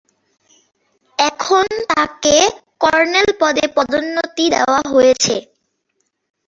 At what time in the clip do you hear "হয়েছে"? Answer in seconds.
4.91-5.35